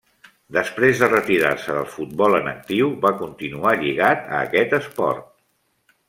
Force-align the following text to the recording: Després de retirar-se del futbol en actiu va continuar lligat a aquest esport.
Després 0.55 1.01
de 1.01 1.09
retirar-se 1.09 1.75
del 1.75 1.85
futbol 1.97 2.37
en 2.39 2.49
actiu 2.53 2.89
va 3.03 3.11
continuar 3.23 3.75
lligat 3.83 4.25
a 4.35 4.45
aquest 4.51 4.73
esport. 4.83 5.29